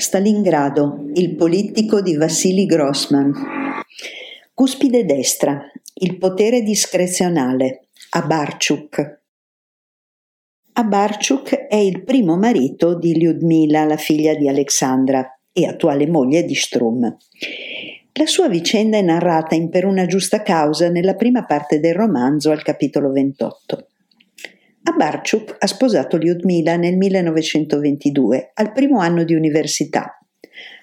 Stalingrado, 0.00 1.10
il 1.12 1.34
politico 1.36 2.00
di 2.00 2.16
Vassili 2.16 2.64
Grossman. 2.64 3.34
Cuspide 4.54 5.04
destra, 5.04 5.62
il 5.96 6.16
potere 6.16 6.62
discrezionale, 6.62 7.88
Abarchuk. 8.10 9.20
Abarchuk 10.72 11.66
è 11.66 11.76
il 11.76 12.02
primo 12.02 12.38
marito 12.38 12.98
di 12.98 13.14
Lyudmila, 13.14 13.84
la 13.84 13.98
figlia 13.98 14.34
di 14.34 14.48
Alexandra 14.48 15.38
e 15.52 15.66
attuale 15.66 16.06
moglie 16.06 16.44
di 16.44 16.54
Strum. 16.54 17.16
La 18.14 18.26
sua 18.26 18.48
vicenda 18.48 18.96
è 18.96 19.02
narrata 19.02 19.54
in 19.54 19.68
Per 19.68 19.84
una 19.84 20.06
giusta 20.06 20.40
causa 20.40 20.88
nella 20.88 21.14
prima 21.14 21.44
parte 21.44 21.78
del 21.78 21.94
romanzo 21.94 22.50
al 22.50 22.62
capitolo 22.62 23.12
28. 23.12 23.86
Abarchuk 24.90 25.54
ha 25.56 25.66
sposato 25.68 26.16
Lyudmila 26.16 26.74
nel 26.74 26.96
1922, 26.96 28.50
al 28.54 28.72
primo 28.72 28.98
anno 28.98 29.22
di 29.22 29.34
università. 29.34 30.18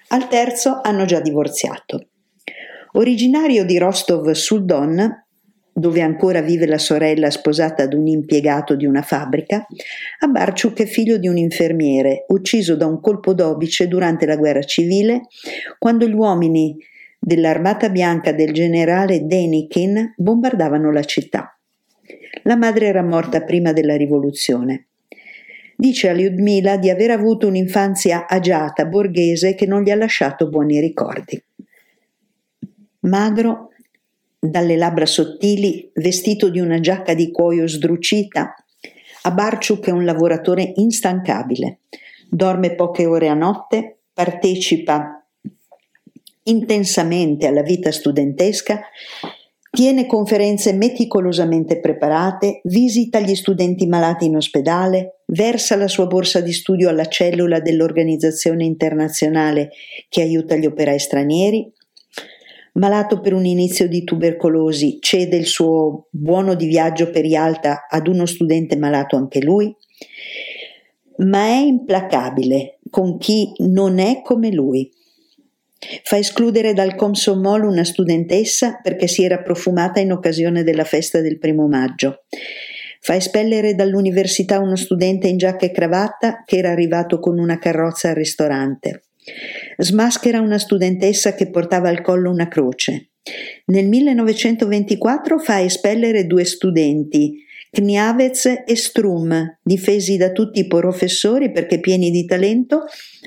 Al 0.08 0.28
terzo 0.28 0.80
hanno 0.82 1.04
già 1.04 1.20
divorziato. 1.20 2.08
Originario 2.92 3.66
di 3.66 3.76
Rostov 3.76 4.30
sul 4.30 4.64
Don, 4.64 5.26
dove 5.70 6.00
ancora 6.00 6.40
vive 6.40 6.66
la 6.66 6.78
sorella 6.78 7.28
sposata 7.30 7.82
ad 7.82 7.92
un 7.92 8.06
impiegato 8.06 8.76
di 8.76 8.86
una 8.86 9.02
fabbrica, 9.02 9.66
Abarchuk 10.20 10.80
è 10.80 10.86
figlio 10.86 11.18
di 11.18 11.28
un 11.28 11.36
infermiere, 11.36 12.24
ucciso 12.28 12.76
da 12.76 12.86
un 12.86 13.02
colpo 13.02 13.34
d'obice 13.34 13.88
durante 13.88 14.24
la 14.24 14.36
guerra 14.36 14.62
civile, 14.62 15.26
quando 15.78 16.08
gli 16.08 16.14
uomini 16.14 16.74
dell'armata 17.20 17.90
bianca 17.90 18.32
del 18.32 18.52
generale 18.52 19.26
Denikin 19.26 20.14
bombardavano 20.16 20.90
la 20.90 21.02
città. 21.02 21.57
La 22.42 22.56
madre 22.56 22.86
era 22.86 23.02
morta 23.02 23.42
prima 23.42 23.72
della 23.72 23.96
rivoluzione. 23.96 24.86
Dice 25.76 26.08
a 26.08 26.12
Lyudmila 26.12 26.76
di 26.76 26.90
aver 26.90 27.10
avuto 27.10 27.46
un'infanzia 27.46 28.26
agiata, 28.26 28.84
borghese, 28.84 29.54
che 29.54 29.66
non 29.66 29.82
gli 29.82 29.90
ha 29.90 29.96
lasciato 29.96 30.48
buoni 30.48 30.80
ricordi. 30.80 31.40
Magro, 33.00 33.70
dalle 34.38 34.76
labbra 34.76 35.06
sottili, 35.06 35.90
vestito 35.94 36.50
di 36.50 36.58
una 36.58 36.80
giacca 36.80 37.14
di 37.14 37.30
cuoio 37.30 37.68
sdrucita, 37.68 38.54
Abarciuk 39.22 39.86
è 39.86 39.90
un 39.90 40.04
lavoratore 40.04 40.72
instancabile. 40.76 41.80
Dorme 42.28 42.74
poche 42.74 43.06
ore 43.06 43.28
a 43.28 43.34
notte, 43.34 43.98
partecipa 44.12 45.24
intensamente 46.44 47.46
alla 47.46 47.62
vita 47.62 47.92
studentesca 47.92 48.80
Tiene 49.70 50.06
conferenze 50.06 50.72
meticolosamente 50.72 51.78
preparate, 51.78 52.60
visita 52.64 53.20
gli 53.20 53.34
studenti 53.34 53.86
malati 53.86 54.24
in 54.24 54.36
ospedale, 54.36 55.22
versa 55.26 55.76
la 55.76 55.88
sua 55.88 56.06
borsa 56.06 56.40
di 56.40 56.52
studio 56.52 56.88
alla 56.88 57.06
cellula 57.06 57.60
dell'organizzazione 57.60 58.64
internazionale 58.64 59.70
che 60.08 60.22
aiuta 60.22 60.56
gli 60.56 60.64
operai 60.64 60.98
stranieri. 60.98 61.70
Malato 62.74 63.20
per 63.20 63.34
un 63.34 63.44
inizio 63.44 63.88
di 63.88 64.04
tubercolosi, 64.04 64.98
cede 65.00 65.36
il 65.36 65.46
suo 65.46 66.08
buono 66.10 66.54
di 66.54 66.66
viaggio 66.66 67.10
per 67.10 67.24
Yalta 67.24 67.86
ad 67.88 68.06
uno 68.06 68.24
studente 68.24 68.76
malato 68.76 69.16
anche 69.16 69.42
lui. 69.42 69.74
Ma 71.18 71.46
è 71.46 71.56
implacabile 71.56 72.78
con 72.88 73.18
chi 73.18 73.52
non 73.58 73.98
è 73.98 74.22
come 74.22 74.50
lui 74.50 74.90
Fa 76.02 76.16
escludere 76.16 76.72
dal 76.72 76.96
Comsomol 76.96 77.64
una 77.64 77.84
studentessa 77.84 78.80
perché 78.82 79.06
si 79.06 79.24
era 79.24 79.42
profumata 79.42 80.00
in 80.00 80.12
occasione 80.12 80.64
della 80.64 80.84
festa 80.84 81.20
del 81.20 81.38
primo 81.38 81.68
maggio. 81.68 82.24
Fa 83.00 83.14
espellere 83.14 83.74
dall'università 83.74 84.58
uno 84.58 84.74
studente 84.74 85.28
in 85.28 85.36
giacca 85.36 85.66
e 85.66 85.70
cravatta 85.70 86.42
che 86.44 86.56
era 86.56 86.70
arrivato 86.70 87.20
con 87.20 87.38
una 87.38 87.58
carrozza 87.58 88.08
al 88.08 88.16
ristorante. 88.16 89.04
Smaschera 89.76 90.40
una 90.40 90.58
studentessa 90.58 91.34
che 91.34 91.48
portava 91.48 91.88
al 91.88 92.00
collo 92.00 92.30
una 92.30 92.48
croce. 92.48 93.10
Nel 93.66 93.86
1924 93.86 95.38
fa 95.38 95.60
espellere 95.60 96.26
due 96.26 96.44
studenti, 96.44 97.44
Kniavez 97.70 98.46
e 98.66 98.76
Strum, 98.76 99.58
difesi 99.62 100.16
da 100.16 100.32
tutti 100.32 100.60
i 100.60 100.66
professori 100.66 101.52
perché 101.52 101.80
pieni 101.80 102.10
di 102.10 102.24
talento, 102.24 102.84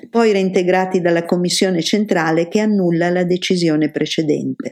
poi 0.09 0.31
reintegrati 0.31 0.99
dalla 0.99 1.25
commissione 1.25 1.81
centrale 1.81 2.47
che 2.47 2.59
annulla 2.59 3.09
la 3.09 3.23
decisione 3.23 3.91
precedente. 3.91 4.71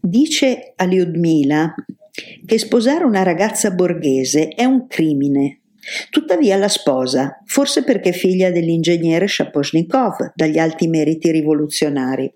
Dice 0.00 0.72
a 0.76 0.84
Lyudmila 0.84 1.74
che 2.44 2.58
sposare 2.58 3.04
una 3.04 3.22
ragazza 3.22 3.70
borghese 3.70 4.48
è 4.48 4.64
un 4.64 4.86
crimine. 4.86 5.60
Tuttavia 6.10 6.56
la 6.56 6.68
sposa, 6.68 7.42
forse 7.46 7.84
perché 7.84 8.12
figlia 8.12 8.50
dell'ingegnere 8.50 9.26
Shaposhnikov, 9.26 10.32
dagli 10.34 10.58
alti 10.58 10.88
meriti 10.88 11.30
rivoluzionari. 11.30 12.32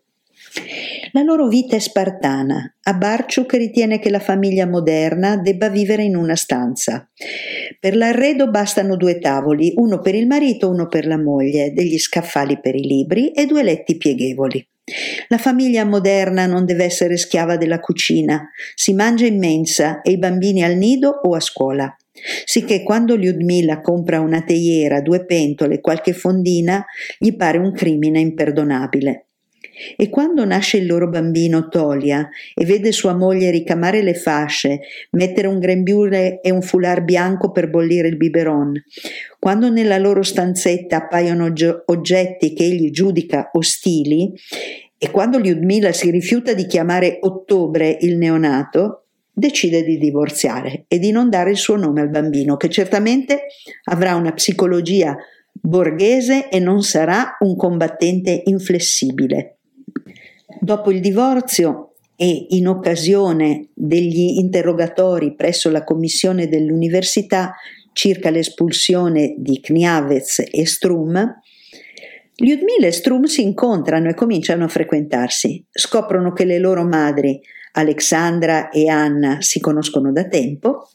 La 1.13 1.23
loro 1.23 1.47
vita 1.49 1.77
è 1.77 1.79
spartana. 1.79 2.77
Abarchuk 2.83 3.53
ritiene 3.55 3.99
che 3.99 4.11
la 4.11 4.21
famiglia 4.21 4.67
moderna 4.67 5.37
debba 5.37 5.69
vivere 5.69 6.03
in 6.03 6.17
una 6.17 6.37
stanza. 6.37 7.09
Per 7.79 7.97
l'arredo 7.97 8.51
bastano 8.51 8.97
due 8.97 9.19
tavoli, 9.19 9.73
uno 9.77 10.01
per 10.01 10.15
il 10.15 10.27
marito, 10.27 10.69
uno 10.69 10.89
per 10.89 11.07
la 11.07 11.19
moglie, 11.19 11.73
degli 11.73 11.99
scaffali 11.99 12.61
per 12.61 12.75
i 12.75 12.83
libri 12.83 13.31
e 13.31 13.47
due 13.47 13.63
letti 13.63 13.97
pieghevoli. 13.97 14.67
La 15.29 15.39
famiglia 15.39 15.85
moderna 15.85 16.47
non 16.47 16.67
deve 16.67 16.85
essere 16.85 17.17
schiava 17.17 17.57
della 17.57 17.81
cucina, 17.81 18.51
si 18.75 18.93
mangia 18.93 19.25
in 19.25 19.39
mensa 19.39 20.03
e 20.03 20.13
i 20.13 20.19
bambini 20.19 20.63
al 20.63 20.77
nido 20.77 21.09
o 21.09 21.35
a 21.35 21.41
scuola. 21.41 21.97
Sicché 22.45 22.83
quando 22.83 23.17
Lyudmila 23.17 23.81
compra 23.81 24.21
una 24.21 24.43
teiera, 24.43 25.01
due 25.01 25.25
pentole, 25.25 25.81
qualche 25.81 26.13
fondina, 26.13 26.85
gli 27.19 27.35
pare 27.35 27.59
un 27.59 27.73
crimine 27.73 28.21
imperdonabile. 28.21 29.27
E 29.97 30.09
quando 30.09 30.45
nasce 30.45 30.77
il 30.79 30.87
loro 30.87 31.09
bambino 31.09 31.69
Tolia 31.69 32.29
e 32.55 32.65
vede 32.65 32.93
sua 32.93 33.15
moglie 33.15 33.51
ricamare 33.51 34.03
le 34.03 34.15
fasce, 34.15 34.81
mettere 35.11 35.47
un 35.47 35.59
grembiule 35.59 36.41
e 36.41 36.51
un 36.51 36.63
foulard 36.63 37.05
bianco 37.05 37.51
per 37.51 37.71
bollire 37.71 38.09
il 38.09 38.17
biberon, 38.17 38.73
quando 39.39 39.71
nella 39.71 39.99
loro 39.99 40.23
stanzetta 40.23 40.97
appaiono 40.97 41.53
oggetti 41.87 42.53
che 42.53 42.65
egli 42.65 42.91
giudica 42.91 43.51
ostili, 43.53 44.33
e 44.97 45.11
quando 45.11 45.39
Lyudmila 45.39 45.93
si 45.93 46.11
rifiuta 46.11 46.55
di 46.55 46.67
chiamare 46.67 47.19
Ottobre 47.21 47.99
il 48.01 48.17
neonato, 48.17 49.07
decide 49.31 49.83
di 49.83 49.99
divorziare 49.99 50.85
e 50.89 50.99
di 50.99 51.11
non 51.11 51.29
dare 51.29 51.51
il 51.51 51.57
suo 51.57 51.77
nome 51.77 52.01
al 52.01 52.09
bambino, 52.09 52.57
che 52.57 52.71
certamente 52.71 53.47
avrà 53.85 54.15
una 54.15 54.33
psicologia 54.33 55.17
borghese 55.53 56.49
e 56.49 56.59
non 56.59 56.83
sarà 56.83 57.37
un 57.41 57.57
combattente 57.57 58.43
inflessibile. 58.47 59.59
Dopo 60.61 60.91
il 60.91 61.01
divorzio 61.01 61.95
e 62.17 62.47
in 62.51 62.69
occasione 62.69 63.69
degli 63.75 64.39
interrogatori 64.39 65.35
presso 65.35 65.71
la 65.71 65.85
commissione 65.85 66.49
dell'università 66.49 67.55
circa 67.93 68.31
l'espulsione 68.31 69.35
di 69.39 69.61
Kniavez 69.61 70.45
e 70.51 70.67
Strum, 70.67 71.41
Lyudmila 72.37 72.87
e 72.87 72.93
Strum 72.93 73.25
si 73.25 73.43
incontrano 73.43 74.09
e 74.09 74.15
cominciano 74.15 74.65
a 74.65 74.69
frequentarsi. 74.69 75.65
Scoprono 75.71 76.33
che 76.33 76.45
le 76.45 76.59
loro 76.59 76.85
madri, 76.85 77.41
Alexandra 77.73 78.71
e 78.71 78.89
Anna, 78.89 79.41
si 79.41 79.61
conoscono 79.61 80.11
da 80.11 80.27
tempo 80.27 80.89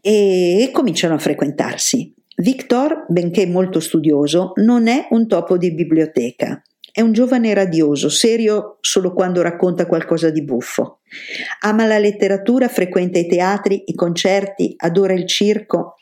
e 0.00 0.70
cominciano 0.72 1.14
a 1.14 1.18
frequentarsi. 1.18 2.14
Victor, 2.36 3.06
benché 3.08 3.46
molto 3.46 3.80
studioso, 3.80 4.52
non 4.56 4.86
è 4.86 5.08
un 5.10 5.26
topo 5.26 5.56
di 5.56 5.74
biblioteca. 5.74 6.62
È 6.94 7.00
un 7.00 7.12
giovane 7.12 7.54
radioso, 7.54 8.10
serio 8.10 8.76
solo 8.82 9.14
quando 9.14 9.40
racconta 9.40 9.86
qualcosa 9.86 10.28
di 10.28 10.44
buffo. 10.44 10.98
Ama 11.60 11.86
la 11.86 11.98
letteratura, 11.98 12.68
frequenta 12.68 13.18
i 13.18 13.26
teatri, 13.26 13.84
i 13.86 13.94
concerti, 13.94 14.74
adora 14.76 15.14
il 15.14 15.26
circo 15.26 15.94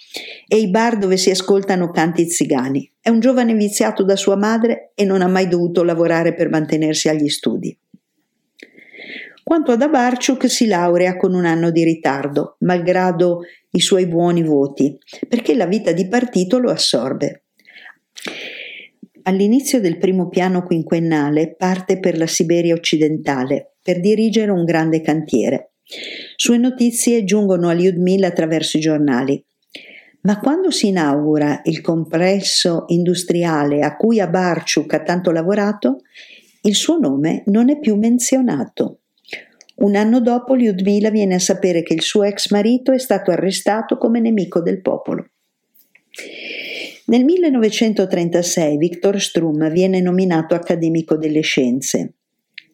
e 0.48 0.56
i 0.56 0.68
bar 0.68 0.98
dove 0.98 1.16
si 1.16 1.30
ascoltano 1.30 1.92
canti 1.92 2.28
zigani. 2.28 2.92
È 3.00 3.08
un 3.08 3.20
giovane 3.20 3.54
viziato 3.54 4.02
da 4.02 4.16
sua 4.16 4.34
madre 4.34 4.90
e 4.96 5.04
non 5.04 5.22
ha 5.22 5.28
mai 5.28 5.46
dovuto 5.46 5.84
lavorare 5.84 6.34
per 6.34 6.50
mantenersi 6.50 7.08
agli 7.08 7.28
studi. 7.28 7.78
Quanto 9.44 9.70
ad 9.70 9.82
Abarchuk 9.82 10.50
si 10.50 10.66
laurea 10.66 11.16
con 11.16 11.34
un 11.34 11.44
anno 11.44 11.70
di 11.70 11.84
ritardo, 11.84 12.56
malgrado 12.60 13.42
i 13.70 13.80
suoi 13.80 14.08
buoni 14.08 14.42
voti, 14.42 14.98
perché 15.28 15.54
la 15.54 15.66
vita 15.66 15.92
di 15.92 16.08
partito 16.08 16.58
lo 16.58 16.72
assorbe. 16.72 17.44
All'inizio 19.30 19.80
del 19.80 19.96
primo 19.96 20.28
piano 20.28 20.64
quinquennale 20.64 21.54
parte 21.54 22.00
per 22.00 22.18
la 22.18 22.26
Siberia 22.26 22.74
occidentale 22.74 23.74
per 23.80 24.00
dirigere 24.00 24.50
un 24.50 24.64
grande 24.64 25.02
cantiere. 25.02 25.74
Sue 26.34 26.58
notizie 26.58 27.22
giungono 27.22 27.68
a 27.68 27.72
Lyudmila 27.72 28.26
attraverso 28.26 28.76
i 28.76 28.80
giornali. 28.80 29.40
Ma 30.22 30.40
quando 30.40 30.72
si 30.72 30.88
inaugura 30.88 31.60
il 31.66 31.80
complesso 31.80 32.86
industriale 32.88 33.82
a 33.82 33.94
cui 33.94 34.18
Abarchuk 34.18 34.92
ha 34.94 35.02
tanto 35.04 35.30
lavorato, 35.30 36.00
il 36.62 36.74
suo 36.74 36.98
nome 36.98 37.44
non 37.46 37.70
è 37.70 37.78
più 37.78 37.94
menzionato. 37.94 39.02
Un 39.76 39.94
anno 39.94 40.20
dopo 40.20 40.54
Lyudmila 40.54 41.08
viene 41.10 41.36
a 41.36 41.38
sapere 41.38 41.84
che 41.84 41.94
il 41.94 42.02
suo 42.02 42.24
ex 42.24 42.50
marito 42.50 42.90
è 42.90 42.98
stato 42.98 43.30
arrestato 43.30 43.96
come 43.96 44.18
nemico 44.18 44.60
del 44.60 44.80
popolo. 44.80 45.24
Nel 47.10 47.24
1936 47.24 48.76
Viktor 48.76 49.20
Strum 49.20 49.68
viene 49.72 50.00
nominato 50.00 50.54
accademico 50.54 51.16
delle 51.16 51.40
scienze 51.40 52.14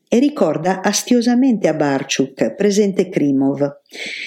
e 0.07 0.19
ricorda 0.19 0.83
astiosamente 0.83 1.69
a 1.69 1.73
Barchuk, 1.73 2.55
presente 2.55 3.09
Krimov, 3.09 3.81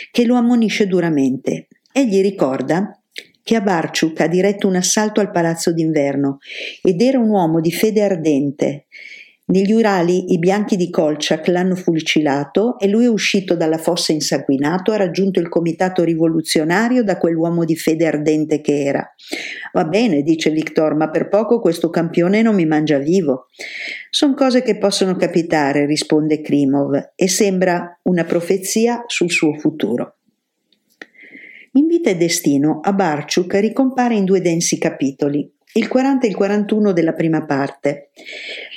che 0.09 0.25
lo 0.25 0.33
ammonisce 0.33 0.87
duramente. 0.87 1.67
Egli 1.93 2.23
ricorda 2.23 2.99
che 3.43 3.55
a 3.55 3.61
Barchuk 3.61 4.19
ha 4.21 4.27
diretto 4.27 4.67
un 4.67 4.77
assalto 4.77 5.19
al 5.19 5.29
palazzo 5.29 5.71
d'inverno 5.71 6.39
ed 6.81 6.99
era 7.03 7.19
un 7.19 7.29
uomo 7.29 7.61
di 7.61 7.71
fede 7.71 8.01
ardente. 8.01 8.87
Negli 9.51 9.71
Urali 9.71 10.31
i 10.31 10.37
bianchi 10.37 10.75
di 10.75 10.91
Kolchak 10.91 11.47
l'hanno 11.47 11.73
fucilato 11.73 12.77
e 12.77 12.87
lui 12.87 13.05
è 13.05 13.09
uscito 13.09 13.55
dalla 13.55 13.79
fossa 13.79 14.11
insanguinato, 14.11 14.91
ha 14.91 14.97
raggiunto 14.97 15.39
il 15.39 15.49
comitato 15.49 16.03
rivoluzionario 16.03 17.03
da 17.03 17.17
quell'uomo 17.17 17.65
di 17.65 17.75
fede 17.75 18.05
ardente 18.05 18.61
che 18.61 18.83
era. 18.83 19.11
Va 19.73 19.85
bene, 19.85 20.21
dice 20.21 20.51
Victor, 20.51 20.93
ma 20.93 21.09
per 21.09 21.29
poco 21.29 21.59
questo 21.59 21.89
campione 21.89 22.43
non 22.43 22.53
mi 22.53 22.67
mangia 22.67 22.99
vivo. 22.99 23.47
Sono 24.11 24.35
cose 24.35 24.61
che 24.61 24.77
possono 24.77 25.15
capitare, 25.15 25.87
risponde 25.87 26.41
Krimov, 26.41 27.13
e 27.15 27.27
sembra 27.27 27.99
una 28.03 28.25
profezia 28.25 29.03
sul 29.07 29.31
suo 29.31 29.55
futuro. 29.55 30.17
In 31.71 31.87
Vita 31.87 32.11
e 32.11 32.17
Destino, 32.17 32.81
Abarciuk 32.83 33.51
ricompare 33.55 34.13
in 34.13 34.25
due 34.25 34.41
densi 34.41 34.77
capitoli, 34.77 35.51
il 35.73 35.87
40 35.87 36.25
e 36.25 36.29
il 36.29 36.35
41 36.35 36.91
della 36.93 37.13
prima 37.13 37.45
parte. 37.45 38.09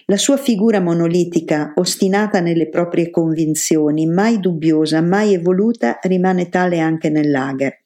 La 0.06 0.16
sua 0.16 0.36
figura 0.36 0.80
monolitica, 0.80 1.72
ostinata 1.76 2.40
nelle 2.40 2.68
proprie 2.68 3.10
convinzioni, 3.10 4.06
mai 4.06 4.40
dubbiosa, 4.40 5.00
mai 5.00 5.34
evoluta, 5.34 5.98
rimane 6.02 6.48
tale 6.48 6.80
anche 6.80 7.08
nel 7.08 7.30
lager. 7.30 7.80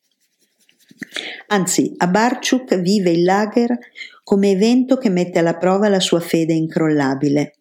Anzi, 1.49 1.93
Abarciuk 1.97 2.81
vive 2.81 3.11
il 3.11 3.25
lager 3.25 3.79
come 4.23 4.51
evento 4.51 4.97
che 4.97 5.11
mette 5.11 5.39
alla 5.39 5.57
prova 5.57 5.89
la 5.89 6.01
sua 6.01 6.21
fede 6.21 6.53
incrollabile. 6.53 7.57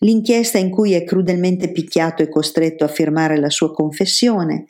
L'inchiesta 0.00 0.58
in 0.58 0.70
cui 0.70 0.92
è 0.92 1.04
crudelmente 1.04 1.72
picchiato 1.72 2.22
e 2.22 2.28
costretto 2.28 2.84
a 2.84 2.88
firmare 2.88 3.38
la 3.38 3.48
sua 3.48 3.72
confessione, 3.72 4.66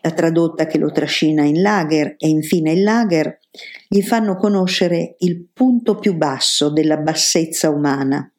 la 0.00 0.10
tradotta 0.12 0.66
che 0.66 0.78
lo 0.78 0.90
trascina 0.90 1.44
in 1.44 1.60
lager 1.60 2.14
e 2.16 2.28
infine 2.28 2.72
il 2.72 2.82
lager, 2.82 3.40
gli 3.86 4.00
fanno 4.00 4.36
conoscere 4.36 5.16
il 5.18 5.44
punto 5.52 5.96
più 5.96 6.14
basso 6.14 6.70
della 6.70 6.96
bassezza 6.96 7.68
umana. 7.68 8.32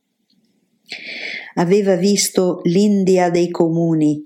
Aveva 1.56 1.96
visto 1.96 2.62
l'India 2.64 3.30
dei 3.30 3.50
comuni, 3.50 4.22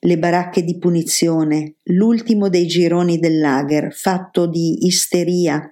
le 0.00 0.18
baracche 0.18 0.62
di 0.62 0.78
punizione, 0.78 1.76
l'ultimo 1.84 2.48
dei 2.48 2.66
gironi 2.66 3.18
del 3.18 3.38
lager, 3.38 3.92
fatto 3.92 4.46
di 4.46 4.86
isteria, 4.86 5.68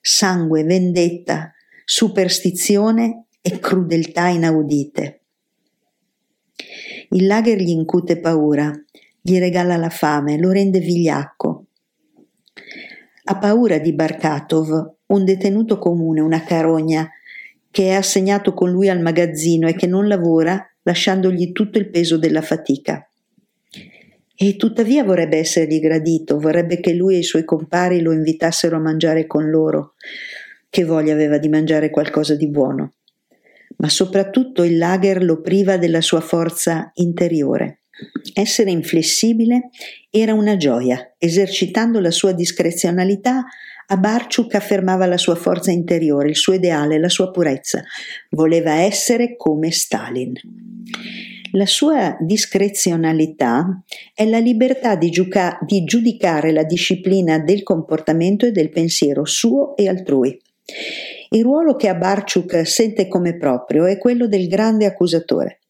sangue, 0.00 0.64
vendetta, 0.64 1.52
superstizione 1.84 3.26
e 3.40 3.58
crudeltà 3.60 4.28
inaudite. 4.28 5.20
Il 7.10 7.26
lager 7.26 7.58
gli 7.58 7.70
incute 7.70 8.18
paura, 8.18 8.72
gli 9.20 9.38
regala 9.38 9.76
la 9.76 9.90
fame, 9.90 10.38
lo 10.38 10.50
rende 10.50 10.80
vigliacco. 10.80 11.66
Ha 13.24 13.38
paura 13.38 13.78
di 13.78 13.94
Barkatov, 13.94 14.96
un 15.06 15.24
detenuto 15.24 15.78
comune, 15.78 16.20
una 16.20 16.42
carogna, 16.42 17.08
che 17.78 17.90
è 17.90 17.92
assegnato 17.92 18.54
con 18.54 18.72
lui 18.72 18.88
al 18.88 19.00
magazzino 19.00 19.68
e 19.68 19.74
che 19.76 19.86
non 19.86 20.08
lavora, 20.08 20.68
lasciandogli 20.82 21.52
tutto 21.52 21.78
il 21.78 21.90
peso 21.90 22.18
della 22.18 22.42
fatica. 22.42 23.08
E 24.34 24.56
tuttavia 24.56 25.04
vorrebbe 25.04 25.36
essergli 25.36 25.78
gradito, 25.78 26.40
vorrebbe 26.40 26.80
che 26.80 26.92
lui 26.92 27.14
e 27.14 27.18
i 27.18 27.22
suoi 27.22 27.44
compari 27.44 28.00
lo 28.00 28.10
invitassero 28.10 28.74
a 28.74 28.80
mangiare 28.80 29.28
con 29.28 29.48
loro. 29.48 29.94
Che 30.68 30.84
voglia 30.84 31.12
aveva 31.12 31.38
di 31.38 31.48
mangiare 31.48 31.90
qualcosa 31.90 32.34
di 32.34 32.48
buono. 32.48 32.94
Ma 33.76 33.88
soprattutto 33.88 34.64
il 34.64 34.76
lager 34.76 35.22
lo 35.22 35.40
priva 35.40 35.76
della 35.76 36.00
sua 36.00 36.20
forza 36.20 36.90
interiore. 36.94 37.82
Essere 38.34 38.72
inflessibile 38.72 39.70
era 40.10 40.34
una 40.34 40.56
gioia. 40.56 41.14
Esercitando 41.16 42.00
la 42.00 42.10
sua 42.10 42.32
discrezionalità, 42.32 43.44
Abarciuk 43.90 44.54
affermava 44.54 45.06
la 45.06 45.16
sua 45.16 45.34
forza 45.34 45.70
interiore, 45.70 46.28
il 46.28 46.36
suo 46.36 46.52
ideale, 46.52 46.98
la 46.98 47.08
sua 47.08 47.30
purezza. 47.30 47.82
Voleva 48.30 48.74
essere 48.74 49.34
come 49.36 49.70
Stalin. 49.70 50.34
La 51.52 51.64
sua 51.64 52.14
discrezionalità 52.20 53.82
è 54.12 54.26
la 54.26 54.38
libertà 54.38 54.94
di, 54.94 55.08
giuca- 55.08 55.58
di 55.64 55.84
giudicare 55.84 56.52
la 56.52 56.64
disciplina 56.64 57.38
del 57.38 57.62
comportamento 57.62 58.44
e 58.44 58.50
del 58.50 58.68
pensiero 58.68 59.24
suo 59.24 59.74
e 59.74 59.88
altrui. 59.88 60.38
Il 61.30 61.42
ruolo 61.42 61.74
che 61.74 61.88
Abarciuk 61.88 62.66
sente 62.66 63.08
come 63.08 63.38
proprio 63.38 63.86
è 63.86 63.96
quello 63.96 64.26
del 64.26 64.48
grande 64.48 64.84
accusatore, 64.84 65.60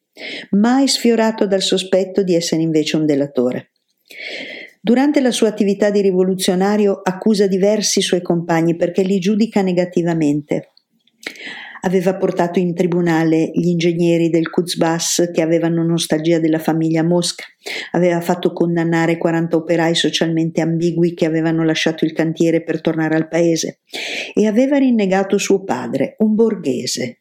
mai 0.50 0.88
sfiorato 0.88 1.46
dal 1.46 1.62
sospetto 1.62 2.24
di 2.24 2.34
essere 2.34 2.62
invece 2.62 2.96
un 2.96 3.06
delatore. 3.06 3.70
Durante 4.80 5.20
la 5.20 5.30
sua 5.30 5.48
attività 5.48 5.90
di 5.90 6.00
rivoluzionario 6.00 7.00
accusa 7.02 7.46
diversi 7.46 8.00
suoi 8.00 8.22
compagni 8.22 8.76
perché 8.76 9.02
li 9.02 9.18
giudica 9.18 9.60
negativamente. 9.60 10.72
Aveva 11.80 12.16
portato 12.16 12.58
in 12.58 12.74
tribunale 12.74 13.50
gli 13.52 13.68
ingegneri 13.68 14.30
del 14.30 14.50
Kuzbas 14.50 15.30
che 15.32 15.42
avevano 15.42 15.84
nostalgia 15.84 16.40
della 16.40 16.58
famiglia 16.58 17.04
Mosca, 17.04 17.44
aveva 17.92 18.20
fatto 18.20 18.52
condannare 18.52 19.16
40 19.16 19.56
operai 19.56 19.94
socialmente 19.94 20.60
ambigui 20.60 21.14
che 21.14 21.26
avevano 21.26 21.64
lasciato 21.64 22.04
il 22.04 22.12
cantiere 22.12 22.62
per 22.62 22.80
tornare 22.80 23.14
al 23.14 23.28
paese 23.28 23.80
e 24.34 24.46
aveva 24.46 24.78
rinnegato 24.78 25.38
suo 25.38 25.62
padre, 25.62 26.16
un 26.18 26.34
borghese. 26.34 27.20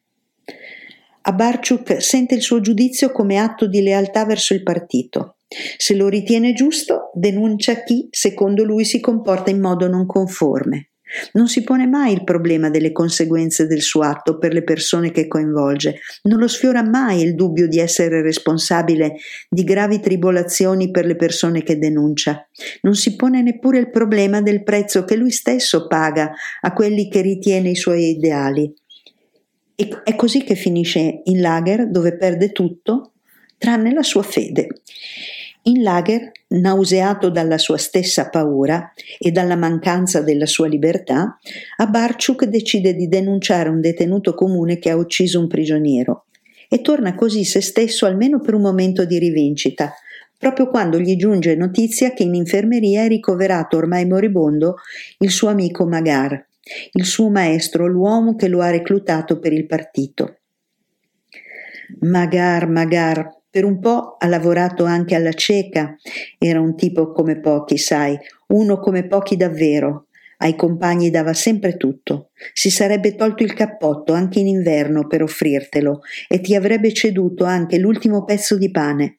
Abarciuk 1.22 2.02
sente 2.02 2.34
il 2.34 2.42
suo 2.42 2.60
giudizio 2.60 3.12
come 3.12 3.36
atto 3.36 3.68
di 3.68 3.82
lealtà 3.82 4.24
verso 4.24 4.54
il 4.54 4.62
partito. 4.62 5.37
Se 5.48 5.94
lo 5.94 6.08
ritiene 6.08 6.52
giusto, 6.52 7.10
denuncia 7.14 7.82
chi, 7.82 8.08
secondo 8.10 8.64
lui, 8.64 8.84
si 8.84 9.00
comporta 9.00 9.50
in 9.50 9.60
modo 9.60 9.88
non 9.88 10.04
conforme. 10.04 10.90
Non 11.32 11.48
si 11.48 11.64
pone 11.64 11.86
mai 11.86 12.12
il 12.12 12.22
problema 12.22 12.68
delle 12.68 12.92
conseguenze 12.92 13.66
del 13.66 13.80
suo 13.80 14.02
atto 14.02 14.36
per 14.36 14.52
le 14.52 14.62
persone 14.62 15.10
che 15.10 15.26
coinvolge, 15.26 16.00
non 16.24 16.38
lo 16.38 16.48
sfiora 16.48 16.82
mai 16.82 17.22
il 17.22 17.34
dubbio 17.34 17.66
di 17.66 17.78
essere 17.78 18.20
responsabile 18.20 19.14
di 19.48 19.64
gravi 19.64 20.00
tribolazioni 20.00 20.90
per 20.90 21.06
le 21.06 21.16
persone 21.16 21.62
che 21.62 21.78
denuncia, 21.78 22.46
non 22.82 22.94
si 22.94 23.16
pone 23.16 23.40
neppure 23.40 23.78
il 23.78 23.88
problema 23.88 24.42
del 24.42 24.62
prezzo 24.62 25.04
che 25.04 25.16
lui 25.16 25.30
stesso 25.30 25.86
paga 25.86 26.30
a 26.60 26.72
quelli 26.74 27.08
che 27.08 27.22
ritiene 27.22 27.70
i 27.70 27.76
suoi 27.76 28.10
ideali. 28.10 28.70
E 29.74 29.88
è 30.04 30.14
così 30.14 30.42
che 30.42 30.56
finisce 30.56 31.22
in 31.24 31.40
lager 31.40 31.88
dove 31.88 32.18
perde 32.18 32.52
tutto 32.52 33.12
tranne 33.58 33.92
la 33.92 34.02
sua 34.02 34.22
fede. 34.22 34.68
In 35.62 35.82
lager, 35.82 36.30
nauseato 36.48 37.28
dalla 37.28 37.58
sua 37.58 37.76
stessa 37.76 38.30
paura 38.30 38.92
e 39.18 39.30
dalla 39.30 39.56
mancanza 39.56 40.22
della 40.22 40.46
sua 40.46 40.66
libertà, 40.66 41.38
Abarciuk 41.76 42.44
decide 42.44 42.94
di 42.94 43.06
denunciare 43.06 43.68
un 43.68 43.80
detenuto 43.80 44.32
comune 44.32 44.78
che 44.78 44.88
ha 44.88 44.96
ucciso 44.96 45.40
un 45.40 45.46
prigioniero 45.46 46.24
e 46.70 46.80
torna 46.80 47.14
così 47.14 47.44
se 47.44 47.60
stesso 47.60 48.06
almeno 48.06 48.40
per 48.40 48.54
un 48.54 48.62
momento 48.62 49.04
di 49.04 49.18
rivincita, 49.18 49.92
proprio 50.38 50.68
quando 50.68 50.98
gli 50.98 51.16
giunge 51.16 51.54
notizia 51.54 52.12
che 52.12 52.22
in 52.22 52.34
infermeria 52.34 53.02
è 53.02 53.08
ricoverato 53.08 53.76
ormai 53.76 54.06
moribondo 54.06 54.76
il 55.18 55.30
suo 55.30 55.48
amico 55.48 55.86
Magar, 55.86 56.46
il 56.92 57.04
suo 57.04 57.28
maestro, 57.28 57.86
l'uomo 57.86 58.36
che 58.36 58.48
lo 58.48 58.60
ha 58.60 58.70
reclutato 58.70 59.38
per 59.38 59.52
il 59.52 59.66
partito. 59.66 60.38
Magar, 62.00 62.68
Magar, 62.68 63.37
per 63.50 63.64
un 63.64 63.78
po' 63.80 64.16
ha 64.18 64.26
lavorato 64.26 64.84
anche 64.84 65.14
alla 65.14 65.32
cieca, 65.32 65.96
era 66.38 66.60
un 66.60 66.76
tipo 66.76 67.12
come 67.12 67.40
pochi, 67.40 67.78
sai, 67.78 68.16
uno 68.48 68.78
come 68.78 69.06
pochi 69.06 69.36
davvero. 69.36 70.06
Ai 70.40 70.54
compagni 70.54 71.10
dava 71.10 71.32
sempre 71.32 71.76
tutto. 71.76 72.30
Si 72.52 72.70
sarebbe 72.70 73.16
tolto 73.16 73.42
il 73.42 73.54
cappotto 73.54 74.12
anche 74.12 74.38
in 74.38 74.46
inverno 74.46 75.08
per 75.08 75.22
offrirtelo 75.22 76.00
e 76.28 76.40
ti 76.40 76.54
avrebbe 76.54 76.92
ceduto 76.92 77.44
anche 77.44 77.78
l'ultimo 77.78 78.24
pezzo 78.24 78.56
di 78.56 78.70
pane. 78.70 79.18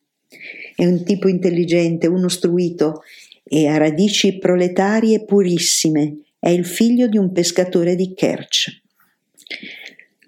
È 0.75 0.86
un 0.86 1.03
tipo 1.03 1.27
intelligente, 1.27 2.07
uno 2.07 2.29
struito 2.29 3.01
e 3.43 3.67
ha 3.67 3.77
radici 3.77 4.38
proletarie 4.38 5.25
purissime. 5.25 6.19
È 6.39 6.48
il 6.48 6.65
figlio 6.65 7.07
di 7.07 7.17
un 7.17 7.33
pescatore 7.33 7.95
di 7.95 8.13
Kerch. 8.13 8.81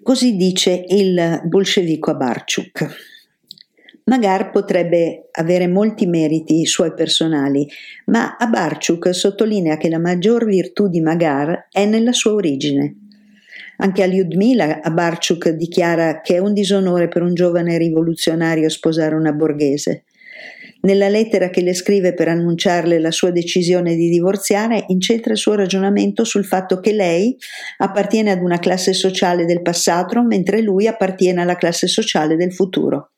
Così 0.02 0.36
dice 0.36 0.84
il 0.88 1.40
bolscevico 1.44 2.10
Abarchuk. 2.10 3.11
Magar 4.04 4.50
potrebbe 4.50 5.28
avere 5.30 5.68
molti 5.68 6.06
meriti 6.06 6.66
suoi 6.66 6.92
personali, 6.92 7.68
ma 8.06 8.36
Abarchuk 8.36 9.14
sottolinea 9.14 9.76
che 9.76 9.88
la 9.88 10.00
maggior 10.00 10.44
virtù 10.44 10.88
di 10.88 11.00
Magar 11.00 11.68
è 11.70 11.84
nella 11.86 12.12
sua 12.12 12.32
origine. 12.32 12.96
Anche 13.76 14.02
a 14.02 14.06
Lyudmila 14.06 14.80
Abarchuk 14.82 15.50
dichiara 15.50 16.20
che 16.20 16.34
è 16.34 16.38
un 16.38 16.52
disonore 16.52 17.08
per 17.08 17.22
un 17.22 17.34
giovane 17.34 17.78
rivoluzionario 17.78 18.68
sposare 18.68 19.14
una 19.14 19.32
borghese. 19.32 20.04
Nella 20.82 21.08
lettera 21.08 21.48
che 21.48 21.62
le 21.62 21.74
scrive 21.74 22.12
per 22.12 22.26
annunciarle 22.26 22.98
la 22.98 23.12
sua 23.12 23.30
decisione 23.30 23.94
di 23.94 24.08
divorziare, 24.08 24.84
incentra 24.88 25.32
il 25.32 25.38
suo 25.38 25.54
ragionamento 25.54 26.24
sul 26.24 26.44
fatto 26.44 26.80
che 26.80 26.92
lei 26.92 27.36
appartiene 27.78 28.32
ad 28.32 28.40
una 28.40 28.58
classe 28.58 28.92
sociale 28.92 29.44
del 29.44 29.62
passato, 29.62 30.24
mentre 30.24 30.60
lui 30.60 30.88
appartiene 30.88 31.40
alla 31.40 31.54
classe 31.54 31.86
sociale 31.86 32.34
del 32.34 32.52
futuro. 32.52 33.12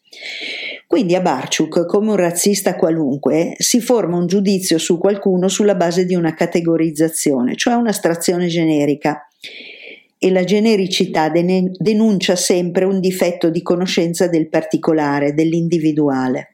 Quindi 0.87 1.15
a 1.15 1.21
Barciuk, 1.21 1.87
come 1.87 2.11
un 2.11 2.17
razzista 2.17 2.77
qualunque, 2.77 3.55
si 3.59 3.81
forma 3.81 4.17
un 4.17 4.27
giudizio 4.27 4.79
su 4.79 4.99
qualcuno 4.99 5.49
sulla 5.49 5.75
base 5.75 6.05
di 6.05 6.15
una 6.15 6.35
categorizzazione, 6.35 7.57
cioè 7.57 7.75
un'astrazione 7.75 8.47
generica. 8.47 9.29
E 10.19 10.31
la 10.31 10.45
genericità 10.45 11.29
denuncia 11.29 12.37
sempre 12.37 12.85
un 12.85 13.01
difetto 13.01 13.51
di 13.51 13.61
conoscenza 13.63 14.29
del 14.29 14.49
particolare, 14.49 15.35
dell'individuale. 15.35 16.49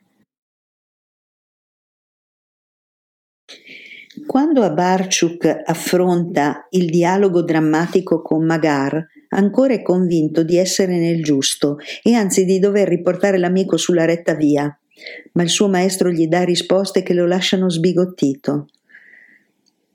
Quando 4.26 4.62
Abarchuk 4.62 5.62
affronta 5.64 6.66
il 6.70 6.88
dialogo 6.90 7.42
drammatico 7.42 8.22
con 8.22 8.44
Magar, 8.44 9.06
ancora 9.30 9.74
è 9.74 9.82
convinto 9.82 10.42
di 10.42 10.56
essere 10.56 10.98
nel 10.98 11.22
giusto 11.22 11.78
e 12.02 12.14
anzi 12.14 12.44
di 12.44 12.58
dover 12.58 12.88
riportare 12.88 13.38
l'amico 13.38 13.76
sulla 13.76 14.04
retta 14.04 14.34
via, 14.34 14.74
ma 15.32 15.42
il 15.42 15.48
suo 15.48 15.68
maestro 15.68 16.10
gli 16.10 16.26
dà 16.26 16.44
risposte 16.44 17.02
che 17.02 17.14
lo 17.14 17.26
lasciano 17.26 17.68
sbigottito. 17.68 18.66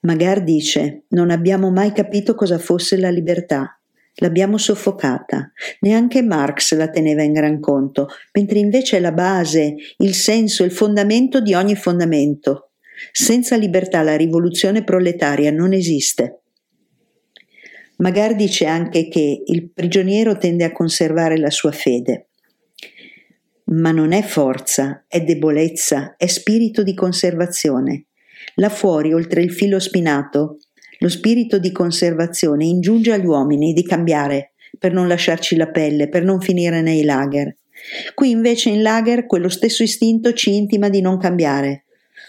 Magar 0.01 0.43
dice: 0.43 1.03
Non 1.09 1.31
abbiamo 1.31 1.71
mai 1.71 1.91
capito 1.91 2.35
cosa 2.35 2.59
fosse 2.59 2.97
la 2.97 3.09
libertà. 3.09 3.79
L'abbiamo 4.19 4.57
soffocata. 4.57 5.51
Neanche 5.81 6.21
Marx 6.21 6.73
la 6.75 6.89
teneva 6.89 7.21
in 7.23 7.33
gran 7.33 7.59
conto, 7.59 8.07
mentre 8.31 8.59
invece 8.59 8.97
è 8.97 8.99
la 9.01 9.11
base, 9.11 9.75
il 9.97 10.13
senso, 10.13 10.63
il 10.63 10.71
fondamento 10.71 11.41
di 11.41 11.53
ogni 11.53 11.75
fondamento. 11.75 12.69
Senza 13.11 13.57
libertà 13.57 14.01
la 14.03 14.15
rivoluzione 14.15 14.85
proletaria 14.85 15.51
non 15.51 15.73
esiste. 15.73 16.43
Magar 17.97 18.35
dice 18.35 18.65
anche 18.65 19.07
che 19.07 19.43
il 19.45 19.69
prigioniero 19.69 20.37
tende 20.37 20.65
a 20.65 20.71
conservare 20.71 21.37
la 21.37 21.49
sua 21.49 21.71
fede. 21.71 22.27
Ma 23.65 23.91
non 23.91 24.11
è 24.11 24.21
forza, 24.21 25.05
è 25.07 25.21
debolezza, 25.21 26.15
è 26.17 26.27
spirito 26.27 26.83
di 26.83 26.93
conservazione. 26.93 28.05
Là 28.55 28.69
fuori, 28.69 29.13
oltre 29.13 29.41
il 29.41 29.51
filo 29.51 29.79
spinato, 29.79 30.59
lo 30.99 31.09
spirito 31.09 31.57
di 31.57 31.71
conservazione 31.71 32.65
ingiunge 32.65 33.13
agli 33.13 33.25
uomini 33.25 33.73
di 33.73 33.83
cambiare 33.83 34.51
per 34.77 34.93
non 34.93 35.07
lasciarci 35.07 35.55
la 35.55 35.69
pelle, 35.69 36.09
per 36.09 36.23
non 36.23 36.41
finire 36.41 36.81
nei 36.81 37.03
lager. 37.03 37.55
Qui 38.13 38.29
invece 38.29 38.69
in 38.69 38.81
lager 38.81 39.25
quello 39.25 39.49
stesso 39.49 39.83
istinto 39.83 40.33
ci 40.33 40.55
intima 40.55 40.89
di 40.89 41.01
non 41.01 41.17
cambiare, 41.17 41.85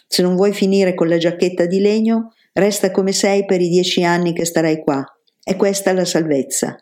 se 0.06 0.22
non 0.22 0.36
vuoi 0.36 0.52
finire 0.52 0.94
con 0.94 1.08
la 1.08 1.18
giacchetta 1.18 1.66
di 1.66 1.80
legno, 1.80 2.32
resta 2.52 2.90
come 2.90 3.12
sei 3.12 3.44
per 3.44 3.60
i 3.60 3.68
dieci 3.68 4.04
anni 4.04 4.32
che 4.32 4.44
starai 4.44 4.82
qua. 4.82 5.04
È 5.48 5.54
questa 5.54 5.92
la 5.92 6.04
salvezza. 6.04 6.76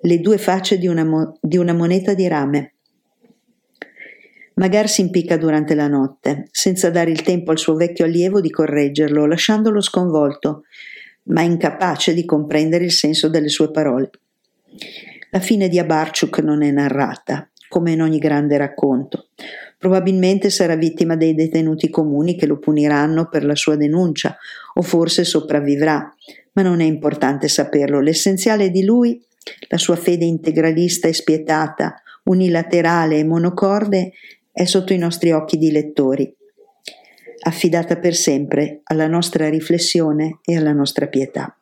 Le 0.00 0.18
due 0.18 0.38
facce 0.38 0.76
di 0.76 0.88
una, 0.88 1.04
mo- 1.04 1.38
di 1.40 1.56
una 1.56 1.72
moneta 1.72 2.12
di 2.12 2.26
rame. 2.26 2.74
Magar 4.54 4.88
si 4.88 5.02
impicca 5.02 5.36
durante 5.36 5.76
la 5.76 5.86
notte, 5.86 6.48
senza 6.50 6.90
dare 6.90 7.12
il 7.12 7.22
tempo 7.22 7.52
al 7.52 7.58
suo 7.58 7.76
vecchio 7.76 8.06
allievo 8.06 8.40
di 8.40 8.50
correggerlo, 8.50 9.24
lasciandolo 9.24 9.80
sconvolto, 9.80 10.64
ma 11.26 11.42
incapace 11.42 12.12
di 12.12 12.24
comprendere 12.24 12.86
il 12.86 12.90
senso 12.90 13.28
delle 13.28 13.48
sue 13.48 13.70
parole. 13.70 14.10
La 15.30 15.38
fine 15.38 15.68
di 15.68 15.78
Abarchuk 15.78 16.40
non 16.40 16.64
è 16.64 16.72
narrata, 16.72 17.48
come 17.68 17.92
in 17.92 18.02
ogni 18.02 18.18
grande 18.18 18.56
racconto. 18.56 19.28
Probabilmente 19.78 20.50
sarà 20.50 20.74
vittima 20.74 21.14
dei 21.14 21.36
detenuti 21.36 21.88
comuni 21.88 22.34
che 22.34 22.46
lo 22.46 22.58
puniranno 22.58 23.28
per 23.28 23.44
la 23.44 23.54
sua 23.54 23.76
denuncia, 23.76 24.36
o 24.74 24.82
forse 24.82 25.22
sopravvivrà, 25.22 26.12
ma 26.54 26.62
non 26.62 26.80
è 26.80 26.84
importante 26.84 27.48
saperlo. 27.48 28.00
L'essenziale 28.00 28.70
di 28.70 28.84
lui, 28.84 29.22
la 29.68 29.78
sua 29.78 29.96
fede 29.96 30.24
integralista 30.24 31.06
e 31.06 31.12
spietata, 31.12 31.94
unilaterale 32.24 33.18
e 33.18 33.24
monocorde, 33.24 34.12
è 34.50 34.64
sotto 34.64 34.92
i 34.92 34.98
nostri 34.98 35.32
occhi 35.32 35.58
di 35.58 35.70
lettori, 35.70 36.34
affidata 37.42 37.96
per 37.98 38.14
sempre 38.14 38.80
alla 38.84 39.08
nostra 39.08 39.48
riflessione 39.48 40.38
e 40.44 40.56
alla 40.56 40.72
nostra 40.72 41.08
pietà. 41.08 41.56